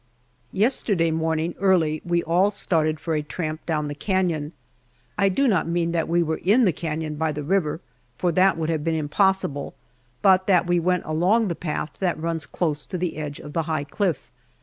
Yesterday 0.51 1.11
morning 1.11 1.53
early 1.59 2.01
we 2.03 2.23
all 2.23 2.49
started 2.49 2.99
for 2.99 3.13
a 3.13 3.21
tramp 3.21 3.63
down 3.67 3.87
the 3.87 3.93
canon. 3.93 4.51
I 5.15 5.29
do 5.29 5.47
not 5.47 5.67
mean 5.67 5.91
that 5.91 6.07
we 6.07 6.23
were 6.23 6.41
in 6.43 6.65
the 6.65 6.73
canon 6.73 7.17
by 7.17 7.31
the 7.31 7.43
river, 7.43 7.81
for 8.17 8.31
that 8.31 8.57
would 8.57 8.69
have 8.71 8.83
been 8.83 8.95
impossible, 8.95 9.75
but 10.23 10.47
that 10.47 10.65
we 10.65 10.79
went 10.79 11.05
along 11.05 11.49
the 11.49 11.55
path 11.55 11.91
that 11.99 12.19
runs 12.19 12.47
close 12.47 12.87
to 12.87 12.97
the 12.97 13.17
edge 13.17 13.39
of 13.39 13.53
the 13.53 13.61
high 13.69 13.83
cliff. 13.83 14.31